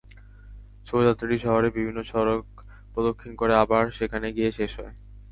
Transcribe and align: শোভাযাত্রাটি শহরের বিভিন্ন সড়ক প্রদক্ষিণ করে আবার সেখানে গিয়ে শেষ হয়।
শোভাযাত্রাটি 0.87 1.37
শহরের 1.39 1.75
বিভিন্ন 1.77 1.99
সড়ক 2.11 2.43
প্রদক্ষিণ 2.93 3.31
করে 3.35 3.53
আবার 3.63 3.83
সেখানে 3.97 4.27
গিয়ে 4.37 4.51
শেষ 4.51 4.71
হয়। 4.79 4.95